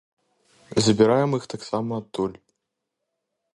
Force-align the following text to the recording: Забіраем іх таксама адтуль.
Забіраем 0.87 1.37
іх 1.39 1.45
таксама 1.55 1.91
адтуль. 2.03 2.35